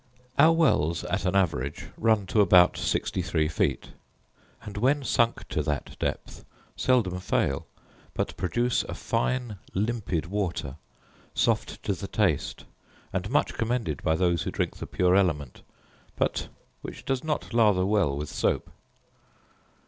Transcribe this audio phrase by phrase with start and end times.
[0.39, 3.89] Our wells, at an average, run to about sixty three feet,
[4.63, 6.43] and when sunk to that depth
[6.75, 7.67] seldom fail;
[8.15, 10.77] but produce a fine limpid water,
[11.35, 12.65] soft to the taste,
[13.13, 15.61] and much commended by those who drink the pure element,
[16.15, 16.47] but
[16.81, 18.71] which does not lather well with soap.